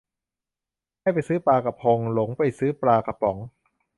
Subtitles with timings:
[1.01, 3.37] ให้ไปซื้อปลากะพง หลงไปซื้อปลากระป๋อง